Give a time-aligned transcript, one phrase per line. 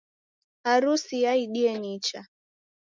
[0.63, 2.19] Harusi yaidie nicha